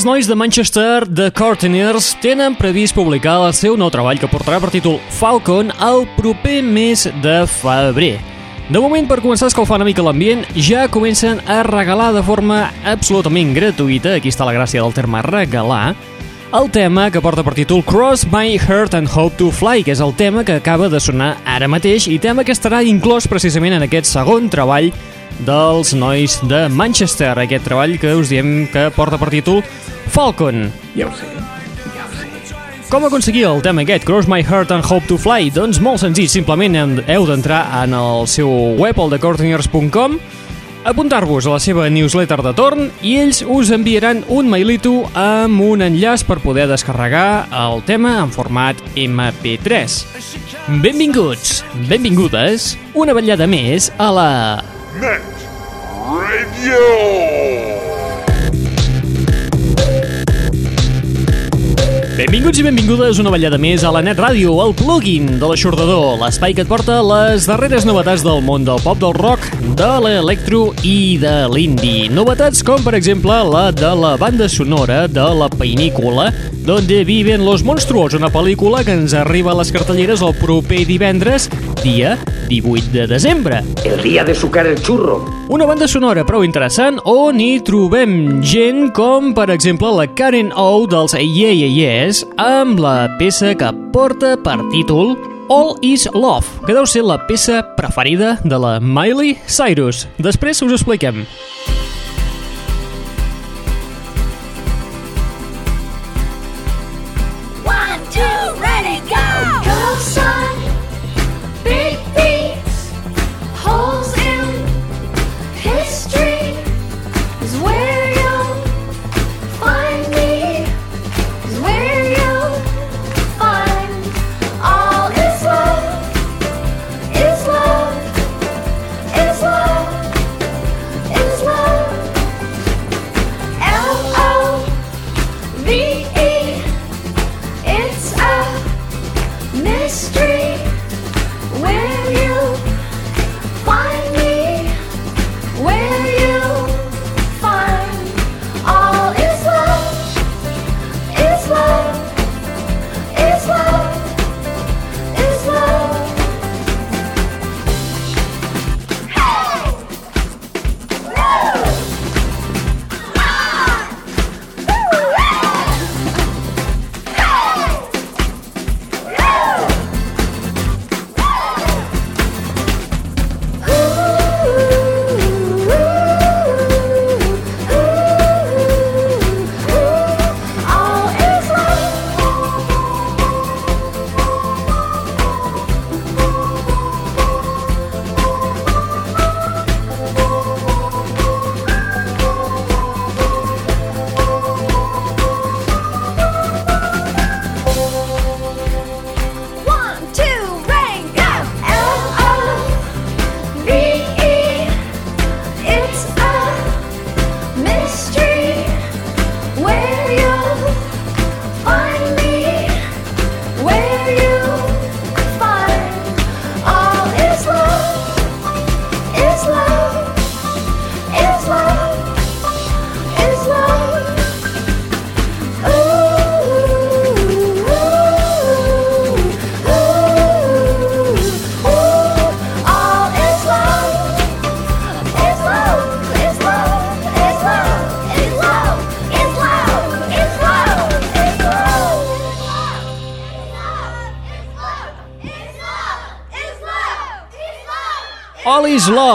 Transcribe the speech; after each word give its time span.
Els 0.00 0.06
nois 0.08 0.24
de 0.24 0.32
Manchester, 0.32 1.04
The 1.04 1.26
Courteniers, 1.36 2.14
tenen 2.24 2.54
previst 2.56 2.94
publicar 2.96 3.34
el 3.44 3.50
seu 3.52 3.74
nou 3.76 3.90
treball 3.92 4.16
que 4.16 4.30
portarà 4.32 4.56
per 4.56 4.70
títol 4.72 4.94
Falcon 5.12 5.68
el 5.76 6.06
proper 6.16 6.62
mes 6.64 7.02
de 7.20 7.34
febrer. 7.44 8.14
De 8.72 8.80
moment, 8.80 9.04
per 9.04 9.18
començar 9.20 9.50
a 9.50 9.52
escalfar 9.52 9.76
una 9.76 9.84
mica 9.90 10.00
l'ambient, 10.00 10.46
ja 10.56 10.86
comencen 10.88 11.44
a 11.44 11.58
regalar 11.68 12.14
de 12.16 12.24
forma 12.24 12.62
absolutament 12.80 13.52
gratuïta, 13.52 14.14
aquí 14.16 14.32
està 14.32 14.48
la 14.48 14.56
gràcia 14.56 14.80
del 14.80 14.96
terme 14.96 15.20
regalar, 15.28 15.92
el 16.56 16.72
tema 16.72 17.10
que 17.12 17.20
porta 17.20 17.44
per 17.44 17.52
títol 17.60 17.84
Cross 17.84 18.24
My 18.32 18.56
Heart 18.56 18.96
and 18.96 19.12
Hope 19.12 19.36
to 19.36 19.52
Fly, 19.52 19.84
que 19.84 19.92
és 19.92 20.00
el 20.00 20.16
tema 20.16 20.48
que 20.48 20.56
acaba 20.56 20.88
de 20.88 21.04
sonar 21.04 21.34
ara 21.44 21.68
mateix 21.68 22.08
i 22.08 22.16
tema 22.18 22.48
que 22.48 22.56
estarà 22.56 22.80
inclòs 22.88 23.28
precisament 23.28 23.76
en 23.76 23.84
aquest 23.84 24.08
segon 24.08 24.48
treball 24.48 24.94
dels 25.46 25.94
nois 25.94 26.38
de 26.50 26.66
Manchester, 26.68 27.32
aquest 27.38 27.64
treball 27.66 27.98
que 28.00 28.14
us 28.18 28.32
diem 28.32 28.66
que 28.72 28.88
porta 28.96 29.18
per 29.20 29.30
títol 29.32 29.62
Falcon. 30.10 30.68
Ja 30.96 31.06
ho 31.08 31.14
sé, 31.16 31.28
ja 31.94 32.04
ho 32.06 32.10
sé. 32.16 32.26
Com 32.90 33.06
aconseguir 33.06 33.46
el 33.46 33.62
tema 33.62 33.84
aquest, 33.84 34.04
Cross 34.08 34.28
My 34.30 34.42
Heart 34.42 34.74
and 34.74 34.84
Hope 34.84 35.06
to 35.06 35.18
Fly? 35.20 35.52
Doncs 35.54 35.78
molt 35.80 36.02
senzill, 36.02 36.28
simplement 36.28 36.76
heu 37.06 37.26
d'entrar 37.28 37.62
en 37.84 37.94
el 37.94 38.26
seu 38.26 38.50
web, 38.80 38.98
el 38.98 39.14
decorteniers.com, 39.14 40.18
apuntar-vos 40.84 41.46
a 41.46 41.54
la 41.54 41.60
seva 41.60 41.86
newsletter 41.92 42.40
de 42.42 42.52
torn 42.56 42.88
i 43.04 43.16
ells 43.20 43.42
us 43.44 43.70
enviaran 43.74 44.24
un 44.32 44.48
mailito 44.50 45.04
amb 45.14 45.62
un 45.62 45.84
enllaç 45.84 46.24
per 46.26 46.40
poder 46.42 46.66
descarregar 46.70 47.46
el 47.52 47.84
tema 47.86 48.16
en 48.24 48.32
format 48.34 48.80
MP3. 48.96 50.00
Benvinguts, 50.82 51.60
benvingudes, 51.88 52.74
una 52.94 53.16
vetllada 53.16 53.46
més 53.50 53.92
a 53.98 54.12
la... 54.14 54.28
Net 54.98 55.22
Radio. 56.10 56.78
Benvinguts 62.16 62.58
i 62.58 62.64
benvingudes 62.66 63.20
una 63.22 63.30
ballada 63.30 63.54
més 63.62 63.84
a 63.86 63.92
la 63.94 64.02
Net 64.02 64.18
Ràdio, 64.18 64.50
el 64.64 64.74
plugin 64.74 65.28
de 65.38 65.46
l'aixordador, 65.46 66.18
l'espai 66.18 66.56
que 66.58 66.64
et 66.66 66.68
porta 66.68 66.98
les 67.06 67.46
darreres 67.46 67.86
novetats 67.86 68.24
del 68.26 68.42
món 68.42 68.66
del 68.66 68.82
pop, 68.82 68.98
del 68.98 69.14
rock, 69.14 69.46
de 69.78 69.92
l'electro 70.02 70.64
i 70.82 71.14
de 71.22 71.36
l'indie. 71.54 72.10
Novetats 72.10 72.66
com, 72.66 72.82
per 72.82 72.96
exemple, 72.98 73.38
la 73.46 73.68
de 73.70 73.94
la 73.94 74.16
banda 74.18 74.50
sonora 74.50 75.04
de 75.06 75.28
la 75.38 75.46
pel·lícula 75.54 76.32
Donde 76.60 77.04
viven 77.04 77.44
los 77.44 77.64
monstruos, 77.64 78.12
una 78.14 78.28
pel·lícula 78.28 78.84
que 78.84 78.92
ens 78.92 79.14
arriba 79.16 79.54
a 79.54 79.56
les 79.58 79.72
cartelleres 79.72 80.20
el 80.22 80.34
proper 80.36 80.84
divendres, 80.86 81.48
dia 81.80 82.18
18 82.50 82.90
de 82.92 83.06
desembre. 83.06 83.62
El 83.84 84.02
día 84.02 84.24
de 84.24 84.34
sucar 84.34 84.66
el 84.66 84.82
churro. 84.82 85.24
Una 85.48 85.64
banda 85.64 85.86
sonora 85.88 86.26
prou 86.26 86.42
interessant 86.44 86.98
on 87.08 87.38
hi 87.40 87.60
trobem 87.62 88.42
gent 88.42 88.90
com, 88.92 89.30
per 89.32 89.48
exemple, 89.54 89.88
la 89.94 90.08
Karen 90.18 90.50
O 90.58 90.84
dels 90.90 91.14
Yeah 91.14 91.54
Yeah 91.54 91.70
Yes 91.70 92.24
amb 92.36 92.82
la 92.82 93.06
peça 93.22 93.54
que 93.54 93.70
porta 93.94 94.34
per 94.42 94.58
títol 94.74 95.14
All 95.50 95.78
is 95.82 96.08
Love, 96.14 96.46
que 96.66 96.74
deu 96.74 96.86
ser 96.86 97.06
la 97.06 97.16
peça 97.26 97.62
preferida 97.78 98.36
de 98.42 98.58
la 98.58 98.76
Miley 98.78 99.36
Cyrus. 99.46 100.04
Després 100.18 100.62
us 100.62 100.70
ho 100.70 100.78
expliquem. 100.78 101.24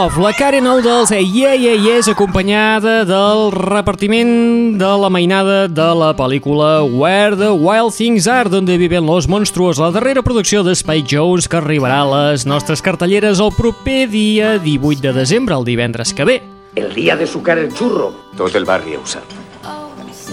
Love, 0.06 0.22
la 0.22 0.32
Karen 0.32 0.66
O 0.68 0.76
dels 0.82 1.10
Yeah 1.10 1.56
Yeah 1.56 1.74
Yes 1.74 2.06
acompanyada 2.06 3.04
del 3.04 3.50
repartiment 3.50 4.78
de 4.78 4.90
la 5.02 5.08
mainada 5.10 5.66
de 5.66 5.86
la 5.98 6.12
pel·lícula 6.14 6.84
Where 6.84 7.34
the 7.34 7.50
Wild 7.50 7.92
Things 7.96 8.28
Are, 8.28 8.48
donde 8.48 8.78
viven 8.78 9.04
los 9.04 9.26
monstruos, 9.26 9.78
la 9.78 9.90
darrera 9.90 10.22
producció 10.22 10.62
de 10.62 10.76
Spike 10.76 11.08
Jones 11.10 11.48
que 11.48 11.56
arribarà 11.56 12.02
a 12.02 12.10
les 12.30 12.46
nostres 12.46 12.82
cartelleres 12.82 13.40
el 13.40 13.50
proper 13.56 14.08
dia 14.08 14.60
18 14.60 15.00
de 15.00 15.12
desembre, 15.12 15.56
el 15.56 15.64
divendres 15.64 16.14
que 16.14 16.24
ve. 16.24 16.42
El 16.76 16.94
día 16.94 17.16
de 17.16 17.26
sucar 17.26 17.58
el 17.58 17.74
churro. 17.74 18.12
Tot 18.36 18.54
el 18.54 18.64
barri 18.64 18.94
ho 18.94 19.02
sap. 19.04 19.26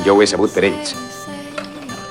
Jo 0.05 0.13
ho 0.13 0.21
he 0.21 0.27
sabut 0.27 0.53
per 0.53 0.67
ells. 0.69 0.93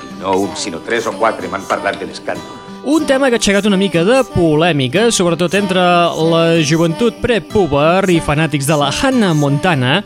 I 0.03 0.19
no 0.19 0.35
un, 0.35 0.51
sinó 0.57 0.83
tres 0.83 1.07
o 1.07 1.15
quatre 1.15 1.47
m'han 1.47 1.63
parlat 1.69 2.01
de 2.01 2.11
l'escàndol. 2.11 2.62
Un 2.83 3.05
tema 3.07 3.29
que 3.31 3.37
ha 3.37 3.39
aixecat 3.39 3.63
una 3.63 3.77
mica 3.79 4.01
de 4.03 4.17
polèmica, 4.33 5.05
sobretot 5.15 5.53
entre 5.55 5.79
la 6.27 6.41
joventut 6.67 7.15
prepuber 7.23 8.09
i 8.11 8.17
fanàtics 8.19 8.67
de 8.67 8.75
la 8.75 8.89
Hannah 8.91 9.29
Montana, 9.39 10.01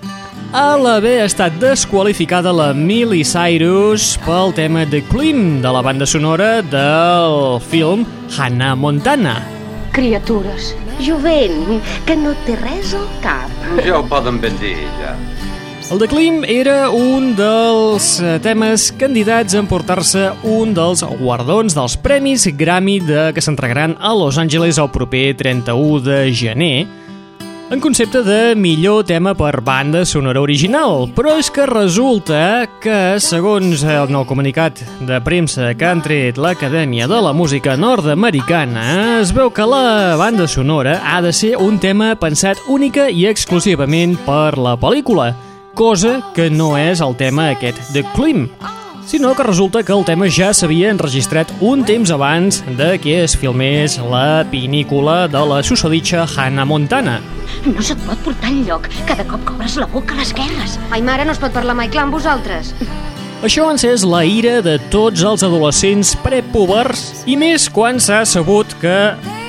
a 0.53 0.75
l'haver 0.77 1.15
estat 1.23 1.57
desqualificada 1.57 2.53
la 2.53 2.67
Miley 2.77 3.25
Cyrus 3.25 4.11
pel 4.27 4.53
tema 4.53 4.85
The 4.85 5.01
Clean 5.09 5.57
de 5.63 5.71
la 5.73 5.81
banda 5.81 6.05
sonora 6.05 6.61
del 6.61 7.57
film 7.65 8.05
Hannah 8.37 8.75
Montana. 8.77 9.39
Criatures. 9.97 10.75
Jovent, 11.01 11.81
que 12.05 12.13
no 12.13 12.37
té 12.45 12.59
res 12.61 12.93
al 12.93 13.09
cap. 13.25 13.57
Ja 13.81 13.97
ho 13.97 14.05
poden 14.05 14.37
ben 14.37 14.53
dir, 14.61 14.77
ja. 15.01 15.17
El 15.89 16.05
Clean 16.09 16.43
era 16.43 16.89
un 16.91 17.29
dels 17.37 18.17
eh, 18.19 18.33
temes 18.43 18.89
candidats 18.99 19.55
a 19.55 19.61
emportar-se 19.61 20.25
un 20.43 20.73
dels 20.75 20.99
guardons 21.21 21.71
dels 21.77 21.95
Premis 22.03 22.43
Grammy 22.59 22.97
de, 23.07 23.29
que 23.31 23.43
s'entregaran 23.43 23.95
a 24.03 24.11
Los 24.11 24.35
Angeles 24.37 24.81
el 24.83 24.91
proper 24.91 25.37
31 25.39 26.01
de 26.03 26.19
gener 26.35 26.87
en 27.71 27.79
concepte 27.79 28.19
de 28.23 28.55
millor 28.55 29.05
tema 29.07 29.33
per 29.35 29.61
banda 29.63 30.03
sonora 30.07 30.43
original, 30.43 31.07
però 31.15 31.37
és 31.39 31.49
que 31.51 31.65
resulta 31.67 32.67
que, 32.83 33.15
segons 33.23 33.83
el 33.83 34.11
nou 34.11 34.27
comunicat 34.27 34.83
de 35.07 35.19
premsa 35.23 35.73
que 35.75 35.87
han 35.87 36.03
tret 36.03 36.39
l'Acadèmia 36.39 37.07
de 37.11 37.19
la 37.23 37.33
Música 37.35 37.75
Nord-Americana, 37.79 39.19
es 39.23 39.31
veu 39.35 39.51
que 39.51 39.67
la 39.67 40.15
banda 40.19 40.47
sonora 40.47 40.99
ha 41.03 41.19
de 41.23 41.31
ser 41.35 41.57
un 41.59 41.79
tema 41.79 42.13
pensat 42.19 42.59
única 42.67 43.09
i 43.11 43.27
exclusivament 43.27 44.15
per 44.27 44.55
la 44.55 44.77
pel·lícula, 44.79 45.33
cosa 45.77 46.23
que 46.33 46.49
no 46.49 46.71
és 46.73 47.03
el 47.05 47.13
tema 47.13 47.51
aquest 47.53 47.91
de 47.93 48.01
Klim, 48.15 48.47
sinó 49.05 49.35
que 49.37 49.43
resulta 49.45 49.83
que 49.85 49.93
el 49.93 50.01
tema 50.07 50.25
ja 50.25 50.49
s'havia 50.49 50.89
enregistrat 50.89 51.51
un 51.61 51.83
temps 51.85 52.09
abans 52.09 52.63
de 52.79 52.95
que 52.97 53.19
es 53.21 53.35
filmés 53.37 53.99
la 54.01 54.41
pinícula 54.49 55.27
de 55.29 55.43
la 55.45 55.61
susoditxa 55.61 56.25
Hannah 56.25 56.65
Montana. 56.65 57.19
No 57.69 57.77
se't 57.85 58.01
pot 58.09 58.17
portar 58.25 58.49
enlloc. 58.49 58.89
Cada 59.05 59.27
cop 59.29 59.45
que 59.45 59.53
obres 59.53 59.77
la 59.77 59.85
boca 59.93 60.17
a 60.17 60.23
les 60.23 60.33
guerres. 60.33 60.79
Ai, 60.89 61.03
mare, 61.05 61.29
no 61.29 61.37
es 61.37 61.41
pot 61.45 61.53
parlar 61.53 61.77
mai 61.77 61.93
clar 61.93 62.07
amb 62.07 62.17
vosaltres. 62.17 62.73
Això 63.45 63.69
ha 63.69 63.77
encès 63.77 64.01
la 64.01 64.25
ira 64.25 64.63
de 64.65 64.79
tots 64.89 65.21
els 65.21 65.45
adolescents 65.45 66.15
prepubers 66.25 67.11
i 67.29 67.37
més 67.37 67.69
quan 67.69 68.01
s'ha 68.01 68.23
sabut 68.25 68.73
que 68.81 68.97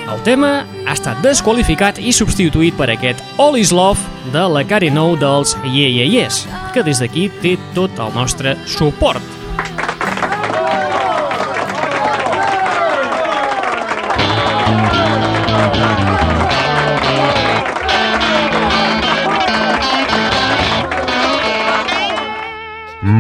el 0.08 0.22
tema 0.24 0.50
ha 0.86 0.94
estat 0.94 1.18
desqualificat 1.20 1.98
i 2.00 2.14
substituït 2.16 2.76
per 2.78 2.86
aquest 2.88 3.20
All 3.42 3.58
is 3.60 3.74
Love 3.76 4.32
de 4.32 4.44
la 4.48 4.62
Cari 4.64 4.88
Nou 4.88 5.18
dels 5.20 5.52
Yeah 5.66 5.90
Yeah 5.92 6.08
Yes, 6.08 6.46
que 6.72 6.84
des 6.86 7.02
d'aquí 7.02 7.28
té 7.42 7.58
tot 7.76 8.00
el 8.00 8.14
nostre 8.16 8.56
suport. 8.64 9.20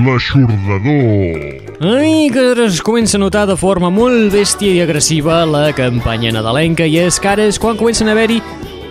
L'Aixordador 0.08 1.67
Ai, 1.80 2.26
que 2.34 2.64
es 2.64 2.80
comença 2.82 3.16
a 3.16 3.20
notar 3.22 3.44
de 3.46 3.54
forma 3.54 3.86
molt 3.86 4.32
bèstia 4.34 4.72
i 4.74 4.80
agressiva 4.82 5.44
la 5.46 5.68
campanya 5.70 6.32
nadalenca 6.34 6.82
i 6.82 6.96
és 6.98 7.20
que 7.22 7.30
ara 7.30 7.44
és 7.46 7.60
quan 7.62 7.78
comencen 7.78 8.10
a 8.10 8.16
haver-hi 8.16 8.40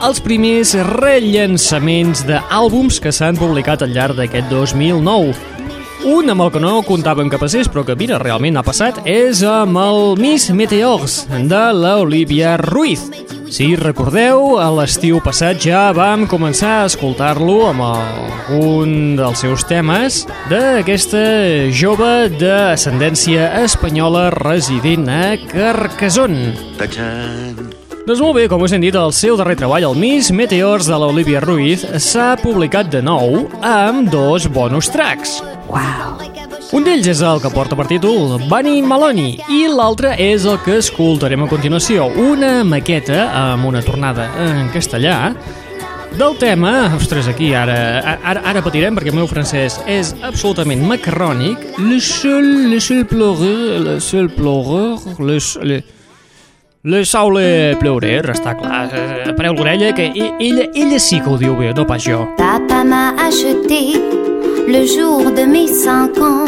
els 0.08 0.22
primers 0.24 0.72
rellançaments 0.94 2.24
d'àlbums 2.29 3.01
que 3.03 3.12
s'han 3.12 3.36
publicat 3.36 3.84
al 3.84 3.91
llarg 3.91 4.15
d'aquest 4.15 4.48
2009. 4.53 5.36
Un 6.15 6.32
amb 6.32 6.46
el 6.46 6.53
que 6.53 6.63
no 6.63 6.77
comptàvem 6.88 7.27
que 7.27 7.41
passés, 7.41 7.67
però 7.67 7.84
que 7.84 7.98
mira, 8.00 8.22
realment 8.24 8.56
ha 8.56 8.63
passat, 8.63 9.03
és 9.03 9.44
amb 9.44 9.84
el 9.84 10.15
Miss 10.22 10.48
Meteors 10.56 11.25
de 11.27 11.65
l'Olivia 11.75 12.56
Ruiz. 12.56 13.10
Si 13.48 13.77
recordeu, 13.80 14.58
a 14.60 14.68
l'estiu 14.75 15.22
passat 15.24 15.62
ja 15.63 15.88
vam 15.96 16.25
començar 16.27 16.82
a 16.82 16.88
escoltar-lo 16.89 17.56
amb 17.70 17.86
algun 17.86 19.16
dels 19.16 19.44
seus 19.46 19.63
temes 19.70 20.20
d'aquesta 20.51 21.24
jove 21.72 22.27
d'ascendència 22.36 23.48
espanyola 23.63 24.27
resident 24.36 25.08
a 25.08 25.24
Carcassonne. 25.48 26.54
Doncs 28.08 28.24
molt 28.24 28.38
bé, 28.38 28.48
com 28.51 28.63
us 28.63 28.75
hem 28.75 28.84
dit, 28.84 28.96
el 28.96 29.16
seu 29.16 29.39
darrer 29.39 29.58
treball, 29.60 29.89
el 29.89 30.00
Miss 30.00 30.32
Meteors 30.32 30.88
de 30.88 31.00
l'Olivia 31.00 31.44
Ruiz, 31.44 31.88
s'ha 32.04 32.34
publicat 32.44 32.92
de 32.92 33.04
nou 33.04 33.46
amb 33.63 34.12
dos 34.12 34.48
bonus 34.51 34.92
tracks. 34.92 35.39
Wow! 35.68 36.37
Un 36.75 36.83
d'ells 36.83 37.07
és 37.07 37.21
el 37.24 37.39
que 37.39 37.47
porta 37.53 37.77
per 37.79 37.86
títol 37.88 38.33
Bunny 38.50 38.81
Maloney 38.83 39.38
i 39.55 39.59
l'altre 39.71 40.12
és 40.19 40.43
el 40.43 40.57
que 40.65 40.75
escoltarem 40.81 41.45
a 41.45 41.47
continuació, 41.47 42.09
una 42.19 42.65
maqueta 42.67 43.29
amb 43.31 43.69
una 43.69 43.79
tornada 43.86 44.25
en 44.43 44.67
castellà 44.74 45.15
del 46.17 46.36
tema, 46.41 46.89
ostres, 46.97 47.29
aquí 47.31 47.53
ara, 47.55 47.77
ara, 48.19 48.41
ara 48.51 48.63
patirem 48.65 48.97
perquè 48.97 49.13
el 49.13 49.19
meu 49.19 49.29
francès 49.31 49.77
és 49.88 50.12
absolutament 50.25 50.83
macarrònic. 50.89 51.63
Le 51.79 52.01
seul, 52.03 52.47
le 52.71 52.81
seul 52.83 53.05
pleureur, 53.07 53.79
le 53.86 53.97
seul 54.03 54.27
pleureur, 54.33 54.97
le, 55.24 55.39
le, 55.71 55.81
le 56.83 57.03
saule 57.05 57.77
pleurer, 57.79 58.24
està 58.33 58.57
clar. 58.59 58.88
Eh, 58.91 59.36
Pareu 59.38 59.55
l'orella 59.55 59.93
que 59.95 60.09
ella, 60.09 60.67
ella 60.74 61.00
sí 61.00 61.21
que 61.21 61.31
ho 61.31 61.39
diu 61.39 61.55
bé, 61.59 61.71
no 61.77 61.88
pas 61.88 62.03
jo. 62.03 62.25
Papa 62.39 62.83
m'a 62.88 63.12
acheté 63.27 64.26
le 64.67 64.86
jour 64.86 65.31
de 65.31 65.43
mes 65.43 65.67
cinq 65.67 66.17
ans 66.19 66.45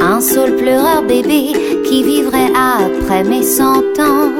un 0.00 0.20
saule 0.20 0.54
pleureur 0.56 1.02
bébé 1.02 1.52
qui 1.84 2.02
vivrait 2.04 2.52
après 2.54 3.24
mes 3.24 3.42
cent 3.42 3.82
ans. 3.98 4.30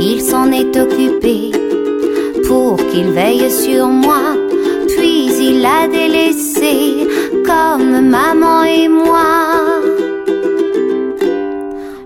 Il 0.00 0.20
s'en 0.20 0.50
est 0.50 0.74
occupé 0.76 1.52
pour 2.46 2.76
qu'il 2.76 3.10
veille 3.10 3.50
sur 3.50 3.86
moi, 3.86 4.22
puis 4.88 5.26
il 5.26 5.60
l'a 5.60 5.86
délaissé 5.88 7.06
comme 7.44 8.08
maman 8.08 8.64
et 8.64 8.88
moi. 8.88 9.82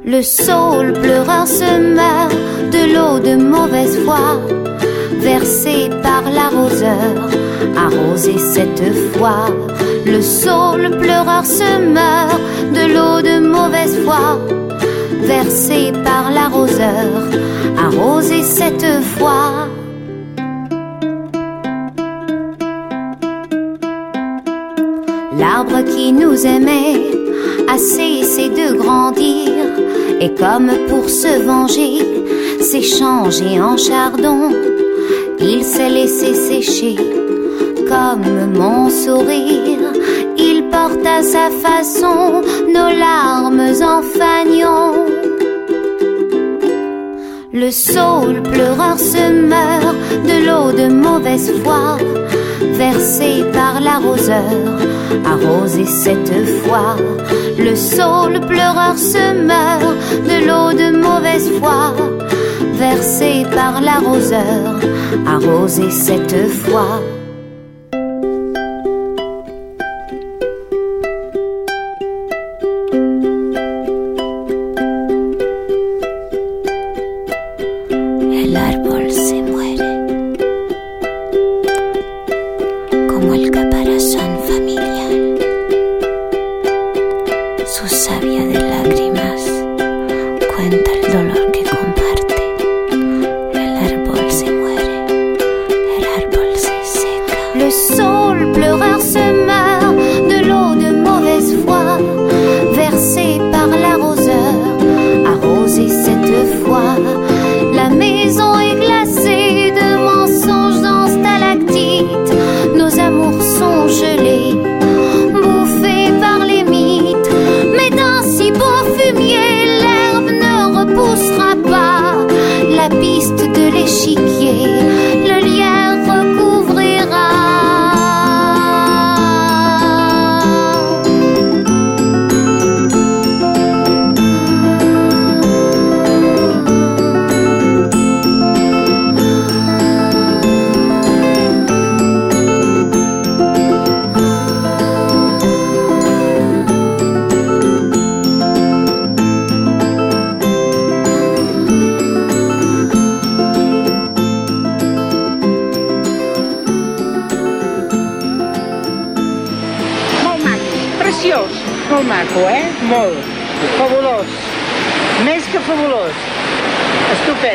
Le 0.04 0.22
saule 0.22 0.92
pleureur 0.94 1.46
se 1.46 1.70
meurt 1.98 2.34
de 2.72 2.82
l'eau 2.94 3.18
de 3.20 3.36
mauvaise 3.40 3.98
foi 4.04 4.40
versée 5.18 5.90
par 6.02 6.22
l'arroseur, 6.30 7.28
arrosé 7.76 8.36
cette 8.38 8.92
fois. 9.12 9.48
Le 10.10 10.22
saule 10.22 10.90
pleureur 10.98 11.44
se 11.44 11.78
meurt 11.78 12.40
de 12.72 12.84
l'eau 12.94 13.20
de 13.20 13.46
mauvaise 13.46 13.98
foi 14.04 14.38
versée 15.20 15.92
par 16.02 16.30
l'arroseur, 16.30 17.28
arrosé 17.76 18.42
cette 18.42 19.02
fois. 19.02 19.68
L'arbre 25.38 25.84
qui 25.84 26.12
nous 26.12 26.46
aimait 26.46 27.02
a 27.68 27.76
cessé 27.76 28.48
de 28.48 28.76
grandir 28.78 29.52
et 30.22 30.32
comme 30.34 30.70
pour 30.88 31.10
se 31.10 31.42
venger, 31.42 32.02
s'est 32.62 32.82
changé 32.82 33.60
en 33.60 33.76
chardon. 33.76 34.52
Il 35.38 35.62
s'est 35.62 35.90
laissé 35.90 36.34
sécher 36.34 36.96
comme 37.88 38.52
mon 38.54 38.88
sourire. 38.88 39.77
À 41.18 41.22
sa 41.22 41.50
façon 41.50 42.42
nos 42.72 42.96
larmes 42.96 43.72
en 43.82 44.02
fanion. 44.02 45.06
Le 47.52 47.70
saule 47.72 48.40
pleureur 48.42 48.96
se 48.96 49.32
meurt 49.52 49.96
de 50.30 50.46
l'eau 50.46 50.70
de 50.70 50.92
mauvaise 50.92 51.52
foi 51.64 51.96
versée 52.74 53.42
par 53.52 53.80
l'arroseur, 53.80 54.78
arrosé 55.26 55.84
cette 55.86 56.46
fois. 56.62 56.96
Le 57.58 57.74
saule 57.74 58.40
pleureur 58.46 58.96
se 58.96 59.32
meurt 59.34 59.96
de 60.22 60.46
l'eau 60.46 60.72
de 60.72 60.96
mauvaise 60.96 61.50
foi 61.58 61.94
versée 62.74 63.44
par 63.52 63.80
l'arroseur, 63.80 64.78
arrosé 65.26 65.90
cette 65.90 66.48
fois. 66.48 67.00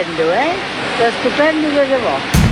Estupendo, 0.03 0.33
eh? 0.33 0.53
Estupendo 0.99 1.69
de 1.69 1.85
debò. 1.85 2.42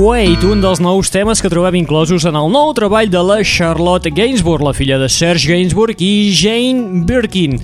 Wait, 0.00 0.40
un 0.48 0.62
dels 0.64 0.80
nous 0.80 1.10
temes 1.12 1.42
que 1.44 1.48
trobem 1.52 1.74
inclosos 1.76 2.24
en 2.24 2.32
el 2.38 2.46
nou 2.48 2.70
treball 2.72 3.10
de 3.12 3.20
la 3.20 3.42
Charlotte 3.44 4.08
Gainsbourg, 4.08 4.64
la 4.64 4.72
filla 4.72 4.96
de 4.96 5.10
Serge 5.12 5.50
Gainsbourg 5.50 6.00
i 6.00 6.32
Jane 6.32 7.02
Birkin. 7.04 7.58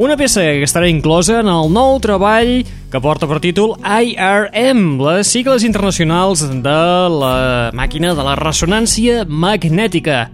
Una 0.00 0.16
peça 0.16 0.40
que 0.40 0.64
estarà 0.64 0.88
inclosa 0.88 1.42
en 1.42 1.52
el 1.52 1.68
nou 1.68 2.00
treball 2.00 2.62
que 2.88 3.04
porta 3.04 3.28
per 3.28 3.42
títol 3.44 3.76
IRM, 3.84 4.96
les 5.10 5.28
sigles 5.28 5.68
internacionals 5.68 6.46
de 6.48 6.82
la 7.20 7.36
màquina 7.76 8.16
de 8.16 8.24
la 8.24 8.38
ressonància 8.40 9.26
magnètica. 9.28 10.30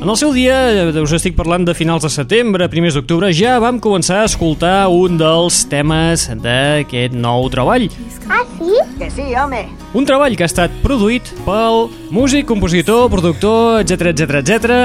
En 0.00 0.08
el 0.08 0.16
seu 0.16 0.32
dia, 0.32 0.54
eh, 0.72 1.00
us 1.02 1.12
estic 1.12 1.34
parlant 1.36 1.66
de 1.68 1.74
finals 1.76 2.06
de 2.06 2.08
setembre, 2.08 2.68
primers 2.72 2.94
d'octubre, 2.96 3.28
ja 3.36 3.58
vam 3.60 3.76
començar 3.84 4.22
a 4.22 4.28
escoltar 4.30 4.88
un 4.88 5.18
dels 5.20 5.58
temes 5.68 6.24
d'aquest 6.40 7.12
nou 7.12 7.50
treball. 7.52 7.84
Ah, 8.32 8.40
sí? 8.56 8.78
Que 8.98 9.10
sí, 9.12 9.26
home. 9.36 9.66
Un 9.92 10.06
treball 10.08 10.36
que 10.38 10.46
ha 10.46 10.48
estat 10.48 10.72
produït 10.82 11.28
pel 11.44 11.90
músic, 12.10 12.46
compositor, 12.48 13.10
productor, 13.12 13.82
etc 13.84 14.14
etc 14.14 14.40
etc. 14.40 14.78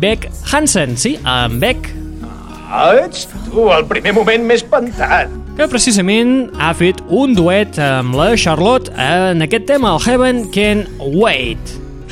Beck 0.00 0.28
Hansen, 0.52 0.96
sí, 0.96 1.16
en 1.24 1.58
Beck, 1.60 1.96
Ah, 2.72 2.92
ets 2.94 3.24
tu, 3.50 3.64
el 3.74 3.82
primer 3.90 4.12
moment 4.14 4.44
m'he 4.46 4.54
espantat. 4.54 5.26
que 5.56 5.66
precisament 5.66 6.52
ha 6.56 6.70
fet 6.72 7.00
un 7.08 7.34
duet 7.34 7.76
amb 7.82 8.14
la 8.14 8.36
Charlotte 8.36 8.92
en 8.94 9.42
aquest 9.42 9.66
tema, 9.66 9.96
el 9.96 9.98
Heaven 10.06 10.44
Can 10.54 10.86
Wait. 11.00 11.58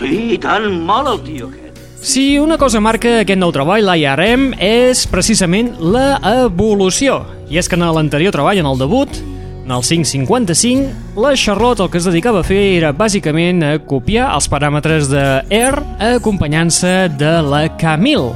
Sí, 0.00 0.34
i 0.34 0.38
tant, 0.38 0.66
mola 0.82 1.12
el 1.14 1.20
tio 1.22 1.46
aquest. 1.46 1.67
Si 2.00 2.38
una 2.38 2.56
cosa 2.56 2.78
marca 2.78 3.20
aquest 3.20 3.40
nou 3.40 3.50
treball, 3.50 3.82
l'IRM, 3.82 4.52
és 4.62 5.02
precisament 5.10 5.72
la 5.82 6.20
evolució. 6.44 7.24
I 7.50 7.58
és 7.58 7.66
que 7.68 7.74
en 7.74 7.82
l'anterior 7.82 8.32
treball, 8.32 8.60
en 8.62 8.68
el 8.70 8.78
debut, 8.78 9.18
en 9.66 9.74
el 9.74 9.82
555, 9.82 11.18
la 11.20 11.34
Charlotte 11.36 11.82
el 11.82 11.90
que 11.90 11.98
es 11.98 12.06
dedicava 12.06 12.40
a 12.40 12.46
fer 12.46 12.60
era 12.78 12.94
bàsicament 12.94 13.64
a 13.66 13.72
copiar 13.82 14.30
els 14.36 14.46
paràmetres 14.48 15.10
de 15.10 15.24
Air 15.50 15.82
acompanyant-se 16.14 17.10
de 17.18 17.34
la 17.44 17.66
Camille. 17.76 18.30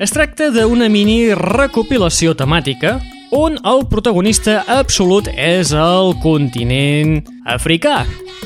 Es 0.00 0.14
tracta 0.14 0.48
d'una 0.54 0.88
mini 0.88 1.34
recopilació 1.36 2.32
temàtica 2.34 2.96
on 3.32 3.56
el 3.64 3.86
protagonista 3.88 4.60
absolut 4.68 5.28
és 5.32 5.72
el 5.72 6.12
continent 6.20 7.22
africà. 7.48 8.02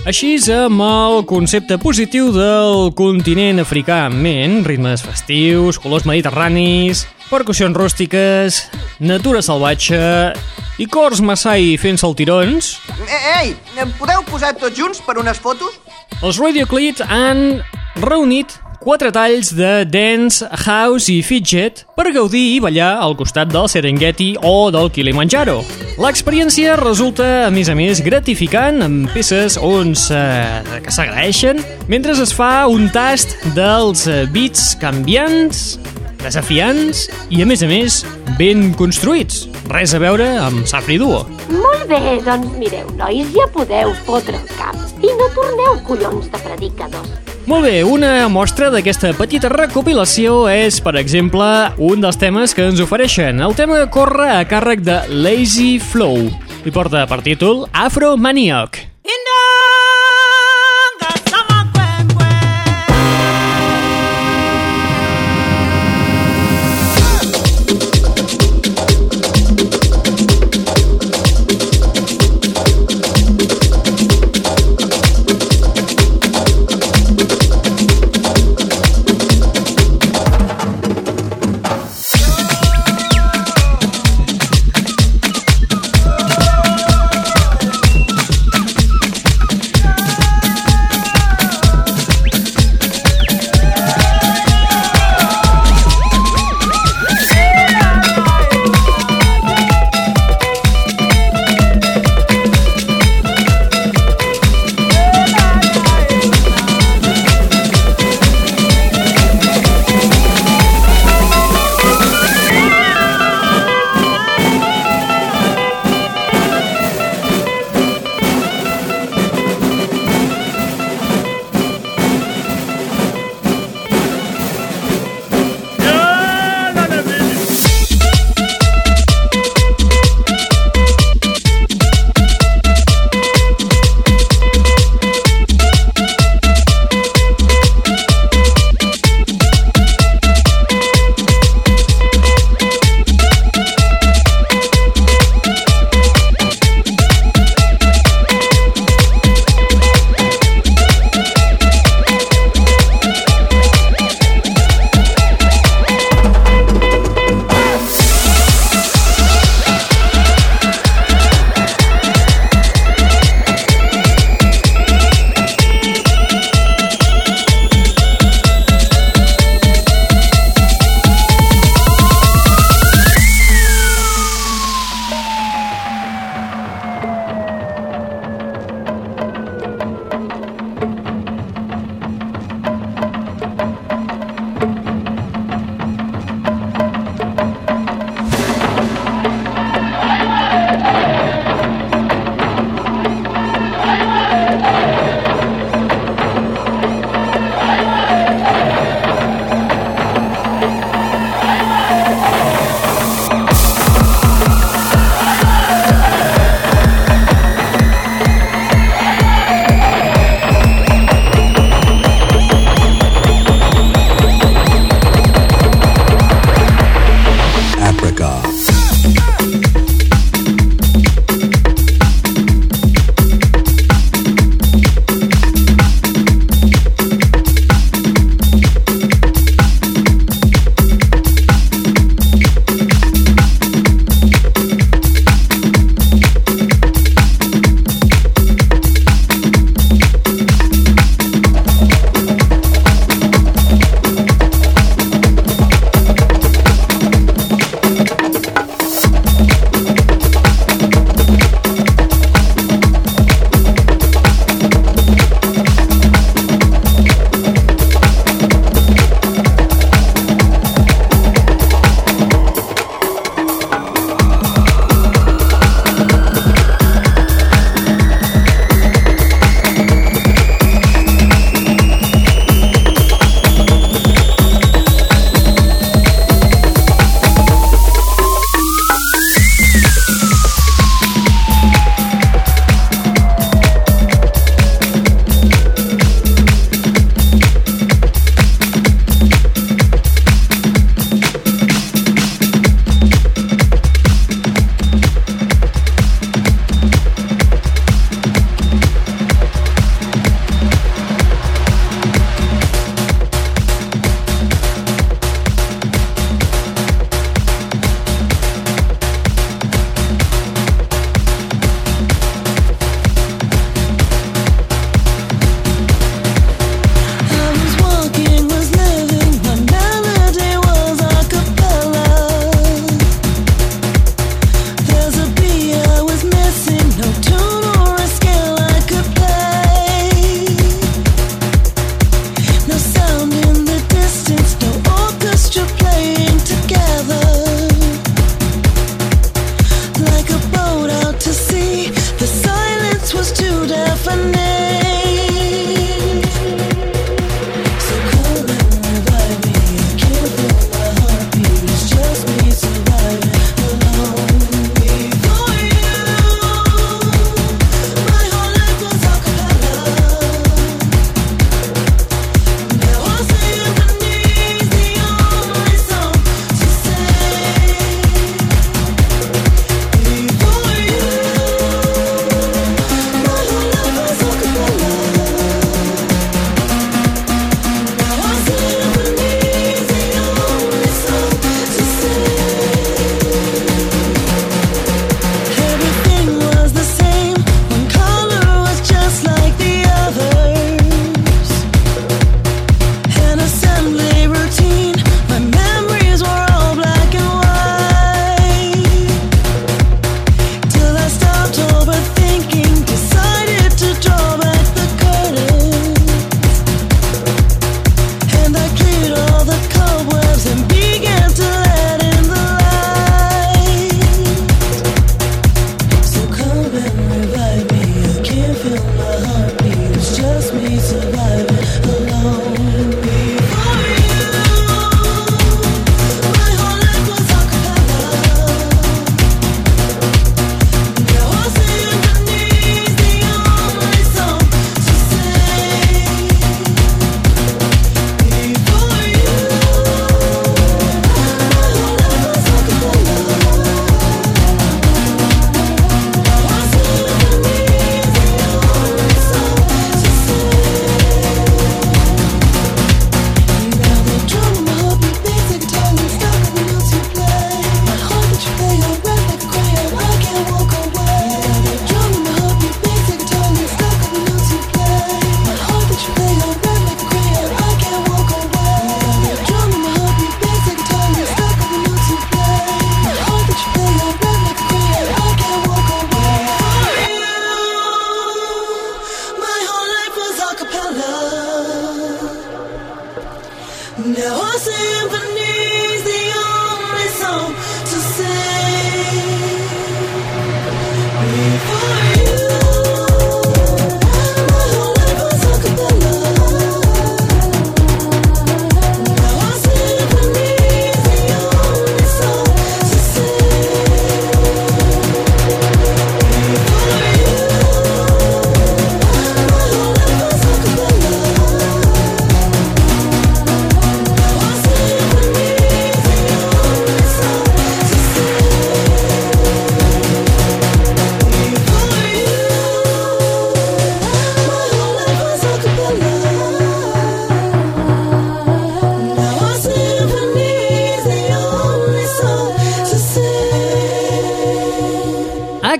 Així, 0.06 0.36
amb 0.54 0.82
el 0.86 1.24
concepte 1.26 1.74
positiu 1.82 2.30
del 2.30 2.92
continent 2.94 3.58
africà 3.58 4.04
en 4.06 4.20
ment, 4.22 4.60
ritmes 4.68 5.02
festius, 5.02 5.80
colors 5.82 6.06
mediterranis, 6.06 7.02
percussions 7.26 7.74
rústiques, 7.74 8.60
natura 9.02 9.42
salvatge 9.42 9.98
i 10.78 10.86
cors 10.86 11.20
Masai 11.24 11.74
fent 11.82 11.98
saltirons, 11.98 12.76
Ei, 13.10 13.56
ei, 13.74 13.88
podeu 13.98 14.22
posar 14.30 14.54
tots 14.54 14.78
junts 14.78 15.02
per 15.02 15.18
unes 15.18 15.40
fotos? 15.42 15.80
els 16.22 16.38
Radioclit 16.38 17.02
han 17.02 17.58
reunit 18.04 18.54
quatre 18.86 19.10
talls 19.10 19.48
de 19.50 19.82
dance, 19.90 20.46
house 20.62 21.10
i 21.10 21.16
fidget 21.26 21.80
per 21.98 22.12
gaudir 22.14 22.44
i 22.52 22.60
ballar 22.62 22.92
al 23.02 23.16
costat 23.18 23.50
del 23.50 23.66
Serengeti 23.66 24.28
o 24.46 24.68
del 24.70 24.92
Kilimanjaro. 24.94 25.56
L'experiència 25.98 26.76
resulta, 26.78 27.26
a 27.48 27.50
més 27.50 27.66
a 27.66 27.74
més, 27.74 27.98
gratificant 28.06 28.78
amb 28.86 29.10
peces 29.10 29.58
on 29.58 29.90
que 29.98 30.94
s'agraeixen 30.94 31.58
mentre 31.90 32.14
es 32.14 32.30
fa 32.30 32.68
un 32.70 32.86
tast 32.94 33.34
dels 33.58 34.06
eh, 34.06 34.22
beats 34.30 34.76
canviants, 34.78 35.80
desafiants 36.22 37.08
i, 37.26 37.42
a 37.42 37.50
més 37.50 37.66
a 37.66 37.70
més, 37.70 38.00
ben 38.38 38.70
construïts. 38.78 39.48
Res 39.74 39.98
a 39.98 40.02
veure 40.02 40.30
amb 40.46 40.62
Safri 40.62 41.02
Duo. 41.02 41.24
Molt 41.50 41.88
bé, 41.90 42.20
doncs 42.22 42.54
mireu, 42.54 42.86
nois, 43.02 43.34
ja 43.34 43.50
podeu 43.50 43.96
fotre 44.06 44.38
el 44.38 44.50
cap. 44.54 44.78
I 45.02 45.10
no 45.18 45.32
torneu 45.34 45.80
collons 45.90 46.30
de 46.30 46.46
predicadors. 46.46 47.25
Molt 47.46 47.62
bé, 47.62 47.84
una 47.86 48.26
mostra 48.26 48.72
d'aquesta 48.74 49.12
petita 49.14 49.46
recopilació 49.52 50.48
és, 50.50 50.80
per 50.82 50.96
exemple, 50.98 51.46
un 51.78 52.02
dels 52.02 52.18
temes 52.18 52.50
que 52.58 52.66
ens 52.66 52.82
ofereixen. 52.82 53.38
El 53.38 53.54
tema 53.54 53.84
corre 53.86 54.32
a 54.34 54.42
càrrec 54.50 54.82
de 54.82 54.98
Lazy 55.14 55.76
Flow 55.78 56.26
i 56.66 56.74
porta 56.74 57.06
per 57.06 57.22
títol 57.22 57.68
Afro 57.70 58.16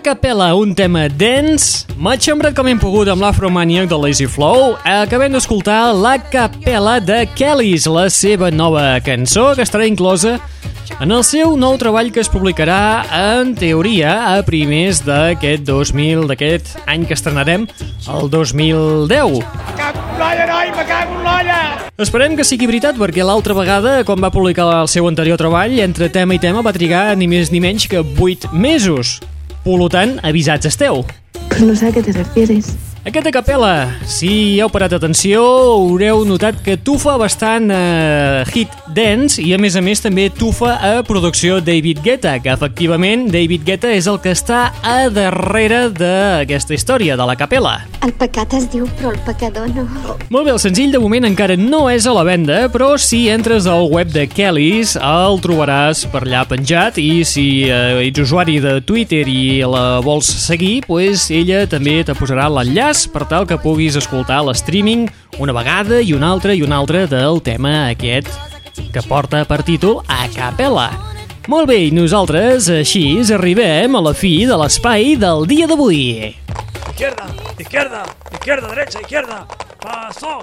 capella, 0.07 0.55
un 0.55 0.71
tema 0.79 1.09
dens. 1.11 1.83
M'ha 1.99 2.13
xambrat 2.15 2.55
com 2.55 2.69
hem 2.71 2.79
pogut 2.79 3.09
amb 3.11 3.25
l'Afromaniac 3.25 3.89
de 3.91 3.97
Lazy 3.99 4.29
Flow. 4.31 4.77
Acabem 4.87 5.35
d'escoltar 5.35 5.91
la 5.99 6.13
capella 6.31 7.01
de 7.03 7.25
Kellys, 7.35 7.89
la 7.91 8.05
seva 8.15 8.53
nova 8.55 9.01
cançó, 9.03 9.49
que 9.59 9.67
estarà 9.67 9.89
inclosa 9.91 10.37
en 11.03 11.11
el 11.11 11.25
seu 11.27 11.57
nou 11.59 11.75
treball 11.81 12.13
que 12.15 12.23
es 12.23 12.31
publicarà, 12.31 13.03
en 13.35 13.57
teoria, 13.59 14.15
a 14.31 14.47
primers 14.47 15.03
d'aquest 15.03 15.67
2000, 15.67 16.23
d'aquest 16.31 16.77
any 16.87 17.03
que 17.09 17.19
estrenarem, 17.19 17.67
el 18.07 18.31
2010. 18.31 19.43
L'olla, 20.23 20.47
noi, 20.47 20.71
me 20.71 20.87
cago 20.87 21.19
en 21.19 21.27
l'olla! 21.27 21.61
Esperem 21.99 22.39
que 22.39 22.47
sigui 22.47 22.71
veritat, 22.71 22.95
perquè 22.95 23.27
l'altra 23.27 23.59
vegada, 23.59 23.99
quan 24.07 24.23
va 24.23 24.31
publicar 24.31 24.71
el 24.85 24.93
seu 24.93 25.11
anterior 25.11 25.43
treball, 25.43 25.81
entre 25.83 26.15
tema 26.15 26.39
i 26.39 26.43
tema 26.43 26.63
va 26.63 26.77
trigar 26.77 27.09
ni 27.19 27.27
més 27.27 27.51
ni 27.51 27.65
menys 27.65 27.91
que 27.91 28.07
8 28.07 28.55
mesos. 28.55 29.19
Per 29.67 29.89
tant, 29.91 30.13
avisats 30.23 30.69
esteu. 30.69 31.01
Pues 31.49 31.63
no 31.67 31.75
sé 31.75 31.89
a 31.89 31.93
qué 31.93 32.01
te 32.01 32.13
refieres. 32.13 32.77
Aquest 33.07 33.29
a 33.29 33.31
capella, 33.31 33.75
si 34.11 34.59
heu 34.59 34.67
parat 34.67 34.97
atenció, 34.97 35.39
haureu 35.77 36.25
notat 36.27 36.57
que 36.67 36.75
tufa 36.75 37.13
bastant 37.21 37.71
eh, 37.71 38.43
hit 38.51 38.73
dance 38.97 39.39
i 39.39 39.53
a 39.55 39.59
més 39.63 39.77
a 39.79 39.83
més 39.85 40.01
també 40.03 40.25
tufa 40.35 40.73
a 40.83 41.05
producció 41.07 41.61
David 41.63 42.01
Guetta, 42.03 42.33
que 42.43 42.51
efectivament 42.51 43.29
David 43.31 43.63
Guetta 43.69 43.93
és 43.95 44.09
el 44.11 44.19
que 44.25 44.33
està 44.35 44.73
a 44.83 44.97
darrere 45.15 45.85
d'aquesta 45.95 46.75
història, 46.75 47.15
de 47.15 47.29
la 47.31 47.37
capella. 47.39 47.77
El 48.03 48.11
pecat 48.19 48.57
es 48.59 48.67
diu, 48.75 48.89
però 48.99 49.15
el 49.15 49.21
pecador 49.23 49.71
no. 49.71 49.87
Molt 50.27 50.43
bé, 50.43 50.57
el 50.57 50.59
senzill 50.59 50.91
de 50.91 50.99
moment 50.99 51.29
encara 51.31 51.55
no 51.55 51.85
és 51.93 52.11
a 52.11 52.17
la 52.17 52.27
venda, 52.27 52.59
però 52.75 52.97
si 52.99 53.29
entres 53.31 53.71
al 53.71 53.87
web 53.95 54.11
de 54.11 54.27
Kellys 54.27 54.97
el 54.99 55.39
trobaràs 55.47 56.03
per 56.11 56.25
allà 56.25 56.43
penjat 56.51 56.99
i 56.99 57.23
si 57.23 57.47
eh, 57.71 58.03
ets 58.09 58.27
usuari 58.27 58.59
de 58.59 58.81
Twitter 58.83 59.23
i 59.31 59.63
la 59.63 60.03
vols 60.03 60.27
seguir, 60.49 60.81
pues 60.91 61.31
ella 61.31 61.69
també 61.71 62.01
te 62.03 62.19
posarà 62.19 62.51
l'enllaç 62.51 62.96
per 63.13 63.27
tal 63.29 63.45
que 63.49 63.59
puguis 63.61 63.97
escoltar 64.01 64.39
l'streaming 64.47 65.05
una 65.43 65.53
vegada 65.53 65.99
i 66.01 66.15
una 66.17 66.31
altra 66.33 66.55
i 66.57 66.63
una 66.65 66.79
altra 66.81 67.05
del 67.11 67.43
tema 67.45 67.91
aquest 67.91 68.31
que 68.93 69.03
porta 69.05 69.43
per 69.45 69.61
títol 69.67 70.01
A 70.09 70.25
Capella. 70.33 70.89
Molt 71.47 71.69
bé, 71.71 71.77
i 71.87 71.93
nosaltres 71.95 72.71
així 72.73 73.05
arribem 73.37 73.95
a 73.95 74.03
la 74.09 74.15
fi 74.17 74.33
de 74.49 74.57
l'espai 74.59 75.15
del 75.21 75.47
dia 75.47 75.69
d'avui. 75.71 76.33
Izquierda, 76.91 77.29
izquierda, 77.59 78.03
izquierda, 78.33 78.73
derecha, 78.73 79.05
izquierda. 79.05 79.45
Paso, 79.85 80.41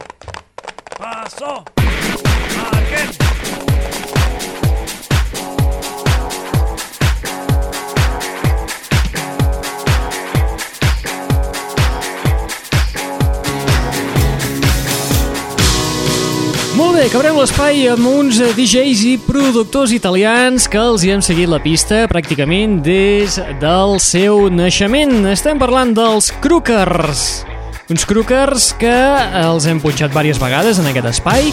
paso. 0.97 1.63
Marquen. 2.55 4.22
Bé, 17.03 17.09
acabarem 17.09 17.35
l'espai 17.35 17.81
amb 17.91 18.05
uns 18.07 18.37
eh, 18.39 18.53
DJs 18.55 18.99
i 19.09 19.17
productors 19.19 19.91
italians 19.91 20.69
que 20.71 20.79
els 20.79 21.03
hi 21.03 21.09
hem 21.11 21.19
seguit 21.19 21.49
la 21.51 21.57
pista 21.59 21.97
pràcticament 22.07 22.77
des 22.85 23.35
del 23.59 23.97
seu 23.99 24.45
naixement. 24.47 25.11
Estem 25.27 25.59
parlant 25.59 25.91
dels 25.97 26.29
Crookers. 26.45 27.23
Uns 27.91 28.07
Crookers 28.07 28.69
que 28.79 28.93
els 29.41 29.67
hem 29.67 29.81
punxat 29.83 30.13
diverses 30.13 30.39
vegades 30.39 30.79
en 30.79 30.87
aquest 30.93 31.09
espai. 31.11 31.49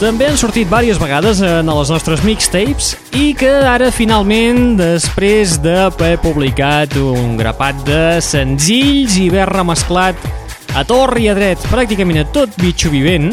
També 0.00 0.26
han 0.26 0.40
sortit 0.42 0.66
diverses 0.66 0.98
vegades 0.98 1.44
en 1.46 1.70
les 1.70 1.92
nostres 1.94 2.24
mixtapes 2.26 2.96
i 3.14 3.28
que 3.38 3.52
ara 3.62 3.92
finalment, 3.94 4.72
després 4.80 5.60
d'haver 5.62 6.16
publicat 6.24 6.98
un 6.98 7.38
grapat 7.38 7.86
de 7.86 8.02
senzills 8.26 9.20
i 9.22 9.30
haver 9.30 9.46
remesclat 9.52 10.26
a 10.74 10.82
tor 10.82 11.14
i 11.22 11.30
a 11.30 11.38
dret 11.38 11.62
pràcticament 11.70 12.24
a 12.24 12.28
tot 12.34 12.58
bitxo 12.58 12.90
vivent, 12.90 13.30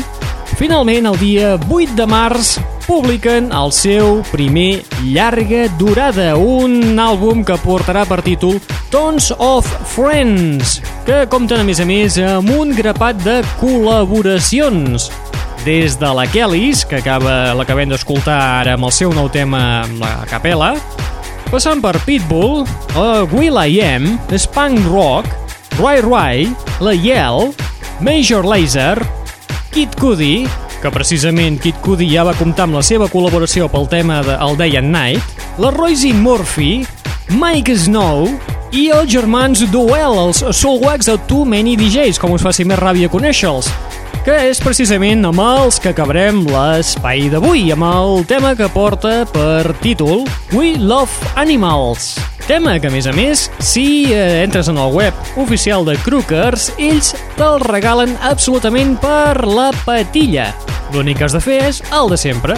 Finalment, 0.53 1.09
el 1.09 1.17
dia 1.19 1.55
8 1.57 1.95
de 1.97 2.05
març, 2.07 2.55
publiquen 2.85 3.49
el 3.51 3.71
seu 3.73 4.19
primer 4.29 4.85
llarga 5.01 5.65
durada, 5.79 6.35
un 6.37 6.95
àlbum 7.01 7.41
que 7.45 7.57
portarà 7.63 8.05
per 8.07 8.21
títol 8.23 8.59
Tons 8.93 9.31
of 9.41 9.67
Friends, 9.95 10.77
que 11.07 11.23
compten 11.31 11.63
a 11.63 11.65
més 11.67 11.81
a 11.81 11.87
més 11.89 12.19
amb 12.21 12.53
un 12.53 12.75
grapat 12.77 13.17
de 13.25 13.39
col·laboracions. 13.59 15.09
Des 15.65 15.97
de 15.97 16.11
la 16.13 16.27
Kellys, 16.29 16.85
que 16.85 17.01
acaba 17.01 17.55
l'acabem 17.57 17.89
d'escoltar 17.89 18.37
ara 18.61 18.77
amb 18.77 18.85
el 18.85 18.93
seu 18.93 19.11
nou 19.17 19.31
tema 19.33 19.81
amb 19.81 19.97
la 20.05 20.13
capella, 20.29 20.75
passant 21.49 21.81
per 21.81 21.97
Pitbull, 22.05 22.63
uh, 22.93 23.25
Will 23.33 23.57
I 23.57 23.81
Am, 23.81 24.11
Spunk 24.37 24.85
Rock, 24.93 25.27
Rai 25.81 25.99
Rai, 26.05 26.47
La 26.85 26.93
Yell, 26.93 27.49
Major 27.99 28.45
Lazer, 28.45 29.01
Kid 29.75 29.97
Cudi, 29.99 30.47
que 30.79 30.87
precisament 30.87 31.57
Kid 31.59 31.81
Cudi 31.83 32.05
ja 32.07 32.23
va 32.23 32.31
comptar 32.39 32.63
amb 32.63 32.77
la 32.77 32.83
seva 32.85 33.09
col·laboració 33.11 33.65
pel 33.67 33.89
tema 33.91 34.21
de 34.23 34.37
El 34.39 34.55
Day 34.55 34.77
and 34.79 34.87
Night, 34.87 35.41
la 35.59 35.67
Royce 35.75 36.13
Murphy, 36.15 36.85
Mike 37.35 37.75
Snow 37.83 38.29
i 38.71 38.85
els 38.95 39.11
germans 39.11 39.65
Duel, 39.73 40.15
els 40.21 40.39
Soulwax 40.55 41.11
de 41.11 41.17
Too 41.27 41.43
Many 41.51 41.73
DJs, 41.81 42.21
com 42.23 42.31
us 42.37 42.45
faci 42.47 42.63
més 42.63 42.79
ràbia 42.79 43.11
conèixer-los, 43.11 43.67
que 44.25 44.35
és 44.49 44.57
precisament 44.57 45.21
amb 45.27 45.37
els 45.43 45.75
que 45.77 45.91
acabarem 45.93 46.39
l'espai 46.49 47.27
d'avui, 47.29 47.67
amb 47.75 47.85
el 47.85 48.23
tema 48.25 48.55
que 48.57 48.65
porta 48.73 49.19
per 49.29 49.75
títol 49.83 50.23
We 50.49 50.79
Love 50.81 51.29
Animals. 51.37 52.15
Tema 52.47 52.79
que, 52.81 52.89
a 52.89 52.93
més 52.93 53.05
a 53.05 53.13
més, 53.13 53.45
si 53.61 54.07
eh, 54.09 54.41
entres 54.41 54.71
en 54.71 54.81
el 54.81 54.97
web 54.97 55.37
oficial 55.41 55.85
de 55.85 55.93
Crookers, 56.01 56.71
ells 56.81 57.13
te'l 57.37 57.61
regalen 57.69 58.17
absolutament 58.25 58.97
per 59.01 59.45
la 59.45 59.69
patilla. 59.85 60.49
L'únic 60.93 61.21
que 61.21 61.29
has 61.29 61.37
de 61.37 61.45
fer 61.45 61.61
és 61.69 61.83
el 61.93 62.09
de 62.09 62.17
sempre. 62.17 62.57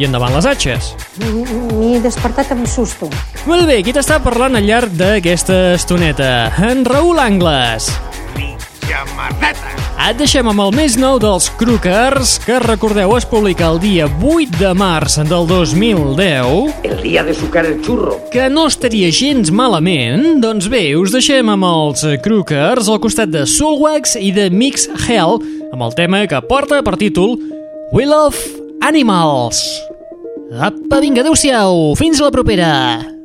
i 0.00 0.08
endavant 0.08 0.32
les 0.32 0.48
atxes. 0.48 0.94
M'he 1.20 2.00
despertat 2.00 2.56
amb 2.56 2.64
susto. 2.64 3.12
Molt 3.44 3.68
bé, 3.68 3.82
qui 3.84 3.92
t'està 3.92 4.22
parlant 4.24 4.56
al 4.56 4.64
llarg 4.64 4.96
d'aquesta 4.96 5.74
estoneta? 5.76 6.54
En 6.72 6.86
Raül 6.88 7.20
Angles. 7.20 7.92
Xamarreta. 8.88 9.74
Et 10.08 10.16
deixem 10.16 10.46
amb 10.48 10.62
el 10.62 10.70
més 10.72 10.94
nou 10.96 11.18
dels 11.20 11.48
Crookers, 11.60 12.38
que 12.44 12.56
recordeu 12.62 13.12
es 13.18 13.26
publica 13.28 13.66
el 13.68 13.80
dia 13.82 14.06
8 14.08 14.56
de 14.60 14.70
març 14.78 15.18
del 15.28 15.44
2010. 15.50 16.78
El 16.88 17.02
día 17.02 17.24
de 17.26 17.34
sucar 17.36 17.66
el 17.68 17.82
churro. 17.84 18.16
Que 18.32 18.48
no 18.48 18.68
estaria 18.70 19.10
gens 19.12 19.52
malament. 19.52 20.40
Doncs 20.40 20.70
bé, 20.72 20.94
us 20.96 21.12
deixem 21.12 21.52
amb 21.52 21.68
els 21.68 22.06
Crookers 22.24 22.88
al 22.88 23.02
costat 23.04 23.34
de 23.34 23.44
Soulwax 23.44 24.16
i 24.16 24.32
de 24.32 24.48
Mix 24.54 24.88
Hell, 25.04 25.36
amb 25.74 25.84
el 25.84 25.94
tema 25.98 26.24
que 26.30 26.40
porta 26.48 26.80
per 26.86 26.96
títol 26.96 27.36
We 27.92 28.08
Love 28.08 28.40
Animals. 28.88 29.60
Apa, 30.56 31.02
vinga, 31.04 31.20
adeu-siau, 31.26 31.92
fins 32.00 32.24
la 32.24 32.32
propera. 32.32 33.17